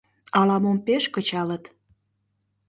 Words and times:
Ала-мом 0.39 0.77
пеш 0.85 1.03
кычалыт. 1.13 1.63